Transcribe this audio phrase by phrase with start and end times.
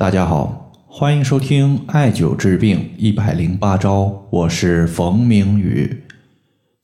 [0.00, 6.04] 大家好，欢迎收听艾灸治病一百零八招，我是冯明宇。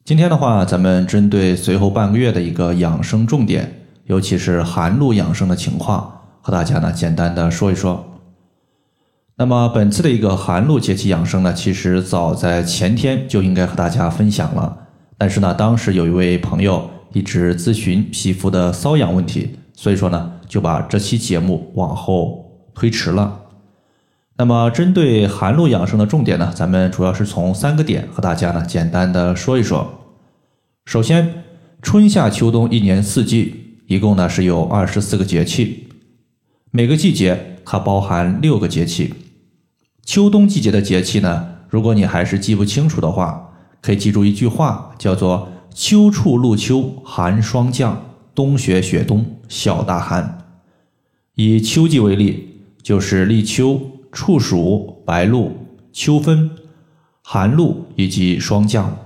[0.04, 8.04] 今天的话，咱们针对随后半个月的一个养生重点，尤其是寒露养生的情况，和大家呢简单的说一说。
[9.38, 14.76] 那么本次的一个寒露节气养生呢，其实早在前天就应该和大家分享了，
[15.16, 22.45] 但是呢，当时有一位朋友一直咨询皮肤的瘙痒问题，所以说呢，就把这期节目往后
[22.76, 23.40] 推迟了。
[24.36, 30.04] 那么针对寒露养生的重点呢，咱们主要是从三个点和大家呢简单的说一说。
[30.84, 31.42] 首先，
[31.80, 35.88] 春夏秋冬一年四季，一共呢是有二十四个节气，
[36.70, 39.14] 每个季节它包含六个节气。
[40.04, 47.96] 秋冬季节的节气呢，如果你还是记不清楚的话，可以记住一句话，叫做“秋处露秋，寒霜降；
[48.34, 50.38] 冬雪雪冬，小大寒”。
[51.36, 52.55] 以秋季为例，
[52.86, 53.80] 就是立秋。
[54.12, 55.52] 处暑、白露、
[55.92, 56.50] 秋分、
[57.20, 58.96] 寒露以及霜降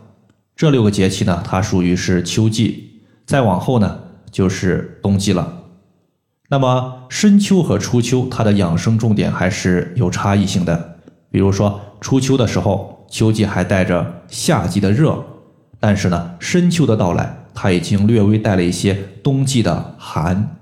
[0.54, 3.00] 这六个节气呢，它属于是秋季。
[3.26, 3.98] 再往后呢，
[4.30, 5.64] 就是冬季了。
[6.48, 10.98] 那么深秋和初秋，它的养生重点还是有差异性的。
[11.28, 15.24] 比如说初秋的时候，秋季还带着夏季的热，
[15.80, 20.56] 但是呢，深秋的到来，它已经略微带了一些冬季的寒。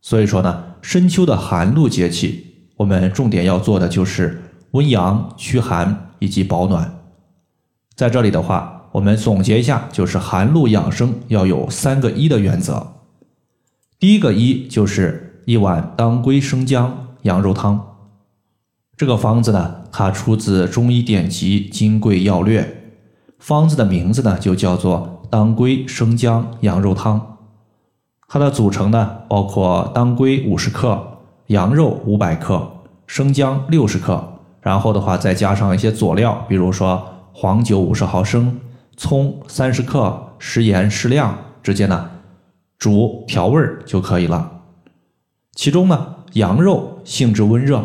[0.00, 2.48] 所以说呢，深秋的寒露节气。
[2.82, 6.92] 我们重点要做的就是温阳、驱寒以及保暖。
[7.94, 12.94] 在这里的话，我们总结一下，就是寒露养生要有三个一的原则。
[14.00, 17.98] 第一个一就是一碗当归生姜羊肉汤。
[18.96, 22.62] 这个方子呢，它出自中医典籍《金匮要略》，
[23.38, 27.38] 方子的名字呢就叫做当归生姜羊肉汤。
[28.26, 31.10] 它的组成呢，包括当归五十克。
[31.52, 32.66] 羊肉五百克，
[33.06, 38.58] 生姜六十克，然后的话再加上一些佐料，比如说黄酒五十毫升，
[38.96, 42.10] 葱三十克，食盐适量，直接呢
[42.78, 44.62] 煮调味儿就可以了。
[45.54, 47.84] 其中呢，羊肉性质温热，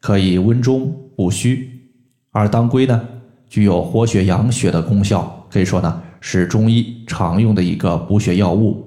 [0.00, 1.90] 可以温中补虚，
[2.32, 3.06] 而当归呢
[3.50, 8.82] 具有活血养血的功效，可以说呢是中医常用的一个补血药物。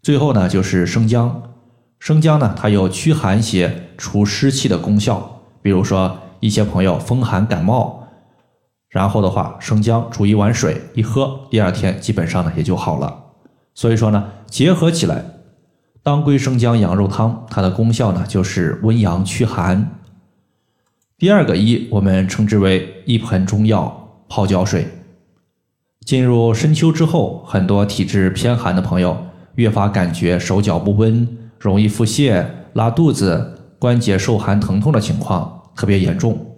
[0.00, 1.42] 最后呢就是生姜。
[2.06, 5.40] 生姜呢，它有驱寒邪、除湿气的功效。
[5.60, 8.04] 比如说，一些朋友风寒感冒，
[8.88, 13.24] 然后的话，生姜煮一碗水一喝，第二天基本上呢也就好了。
[13.74, 15.24] 所以说呢，结合起来，
[16.04, 19.98] 当归生姜羊肉汤，它的功效呢就是温阳驱寒。
[21.18, 24.86] 第二个一，我们称之为一盆中药泡脚水。
[26.02, 31.42] 进入深秋之后，很多体质偏寒的朋友越发感觉手脚不温。
[31.58, 32.44] 容易腹泻、
[32.74, 36.56] 拉肚子、关节受寒疼痛的情况特别严重。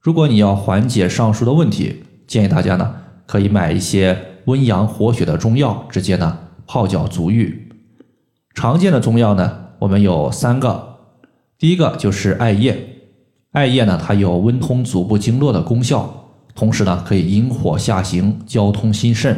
[0.00, 2.94] 如果你要缓解上述的问题，建议大家呢
[3.26, 7.68] 可以买一些温阳活血的中药，直接呢泡脚足浴。
[8.54, 10.96] 常见的中药呢，我们有三个。
[11.58, 12.96] 第一个就是艾叶，
[13.52, 19.36] 艾叶呢它有温通足部经络的功效，同时呢可以引火下行、交通心肾。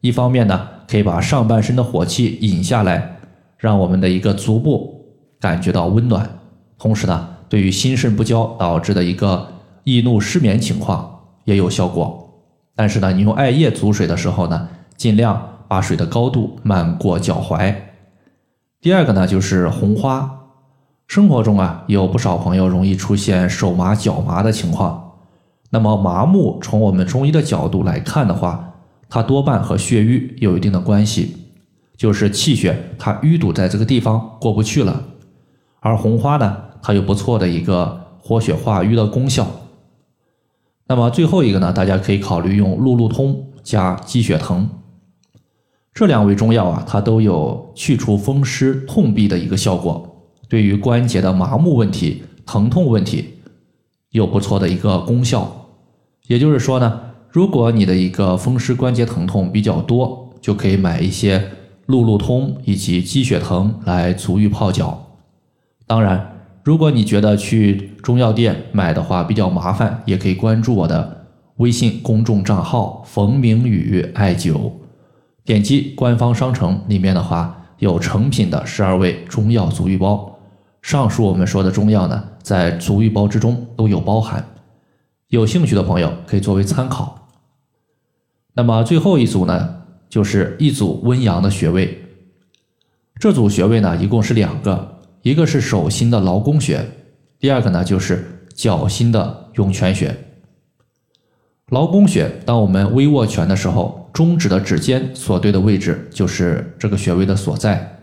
[0.00, 3.15] 一方面呢可以把上半身的火气引下来。
[3.56, 5.04] 让我们的一个足部
[5.40, 6.38] 感觉到温暖，
[6.78, 9.48] 同时呢，对于心肾不交导致的一个
[9.84, 12.22] 易怒失眠情况也有效果。
[12.74, 17.74] 但是呢，你用艾叶煮水的时候呢，尽量把水的高度漫过脚踝。
[18.80, 20.32] 第二个呢，就是红花。
[21.06, 25.12] 生活中啊，有不少朋友容易出现手麻脚麻的情况。
[25.70, 28.74] 那么麻木，从我们中医的角度来看的话，
[29.08, 31.45] 它多半和血瘀有一定的关系。
[31.96, 35.02] 就是气血它淤堵在这个地方过不去了，
[35.80, 39.46] 而红花呢，它有不错的一个活血化瘀的功效。
[40.88, 44.68] 那么最后一个呢，大家可以考虑用路路通加鸡血藤，
[45.94, 53.38] 这两味中药啊，它都有去除风湿痛痹的一个效果，对于关节的麻木问题、疼痛问题
[54.10, 55.70] 有不错的一个功效。
[56.26, 57.00] 也就是说呢，
[57.30, 61.52] 如果你的一个风湿关节疼痛比较多，就可以买一些。
[61.86, 65.18] 路路通以及鸡血藤来足浴泡脚。
[65.86, 74.72] 当然，如果你觉得去中药店买的话比较麻烦，也可以关注我的微信公众账号“冯明宇艾灸”，
[75.44, 80.38] 点击官方商城里面的话有成品的十二味中药足浴包。
[80.82, 84.44] 上述我们说的中药呢，在足浴包之中都有包含。
[85.28, 87.28] 有兴趣的朋友可以作为参考。
[88.54, 89.75] 那么最后一组呢？
[90.08, 92.02] 就是一组温阳的穴位，
[93.18, 96.84] 这组穴位呢一共是两个，一个是手心的劳宫穴，
[97.38, 100.16] 第二个呢就是脚心的涌泉穴。
[101.70, 107.98] 劳宫穴，当我们微握拳的时候，中指的指尖所对的位置就是这个穴位的所在。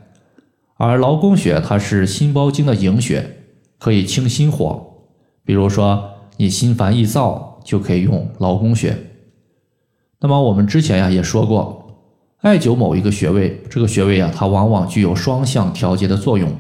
[0.76, 3.38] 而劳宫穴它是心包经的营穴，
[3.80, 4.86] 可以清心火。
[5.46, 8.98] 比如说你心烦易躁，就可以用劳宫穴。
[10.20, 11.83] 那么我们之前呀也说过，
[12.44, 16.54] 艾灸某一个穴位，这个穴位啊它往往具有双向调节的作用。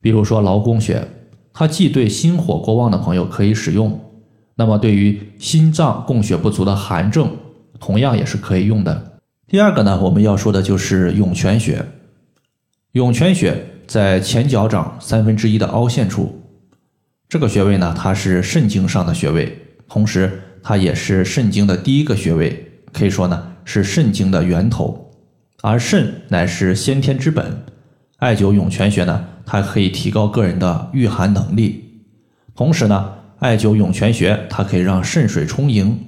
[0.00, 1.04] 比如说劳宫穴，
[1.52, 4.00] 它既对心火过旺的朋友可以使用，
[4.54, 7.28] 那么对于心脏供血不足的寒症，
[7.80, 9.18] 同样也是可以用的。
[9.48, 11.84] 第二个呢，我们要说的就是涌泉穴。
[12.92, 16.40] 涌泉穴在前脚掌三分之一的凹陷处，
[17.28, 19.58] 这个穴位呢，它是肾经上的穴位。
[19.88, 25.10] 同时，它也是肾经的第一个穴位，可以说呢是肾经的源头，
[25.60, 27.66] 而肾乃是先天之本。
[28.16, 31.84] 艾灸涌泉穴呢，它可以提高个人的御寒能力。
[32.56, 36.00] 同时呢，艾灸涌泉穴，它可以让肾水充盈，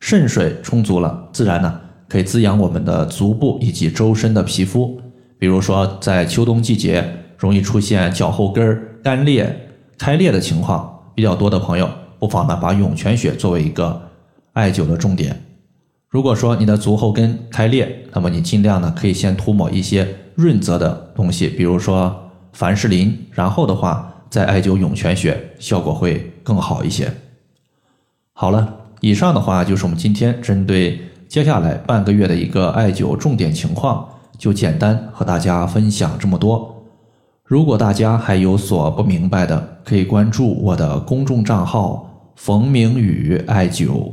[0.00, 5.00] 肾水充足了，自然呢可以滋养我们的足部以及周身的皮肤。
[5.38, 7.08] 比如说，在秋冬季节
[7.38, 11.88] 容易出现脚后跟干裂、开裂的情况比较多的朋友。
[12.18, 14.02] 不妨呢，把涌泉穴作为一个
[14.54, 15.43] 艾灸的重点。
[16.14, 20.06] 如果说你的足后跟开裂，那么你尽量呢可以先涂抹一些
[20.36, 27.12] 润泽的东西，比如说凡士林，然后的话再艾灸涌泉穴，效果会更好一些。
[28.32, 34.08] 好了，以上的话就是我们今天针对接下来半个月的一个艾灸重点情况，
[34.38, 36.84] 就简单和大家分享这么多。
[37.42, 42.08] 如果大家还有所不明白的，可以关注我的公众账号。
[42.36, 44.12] 冯明宇艾灸，